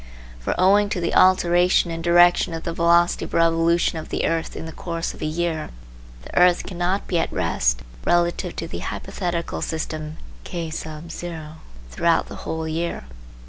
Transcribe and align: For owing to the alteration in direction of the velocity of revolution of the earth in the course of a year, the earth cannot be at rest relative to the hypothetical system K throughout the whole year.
For 0.39 0.55
owing 0.59 0.89
to 0.89 0.99
the 0.99 1.13
alteration 1.13 1.91
in 1.91 2.01
direction 2.01 2.55
of 2.55 2.63
the 2.63 2.73
velocity 2.73 3.25
of 3.25 3.35
revolution 3.35 3.99
of 3.99 4.09
the 4.09 4.25
earth 4.25 4.55
in 4.55 4.65
the 4.65 4.71
course 4.71 5.13
of 5.13 5.21
a 5.21 5.27
year, 5.27 5.69
the 6.23 6.35
earth 6.35 6.63
cannot 6.65 7.05
be 7.07 7.19
at 7.19 7.31
rest 7.31 7.83
relative 8.03 8.55
to 8.55 8.67
the 8.67 8.79
hypothetical 8.79 9.61
system 9.61 10.17
K 10.43 10.71
throughout 10.71 12.25
the 12.25 12.35
whole 12.45 12.67
year. 12.67 13.03